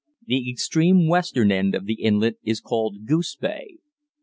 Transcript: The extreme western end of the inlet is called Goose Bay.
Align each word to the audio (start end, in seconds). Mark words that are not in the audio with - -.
The 0.25 0.49
extreme 0.49 1.07
western 1.07 1.51
end 1.51 1.75
of 1.75 1.85
the 1.85 1.93
inlet 2.01 2.37
is 2.41 2.59
called 2.59 3.05
Goose 3.05 3.35
Bay. 3.35 3.77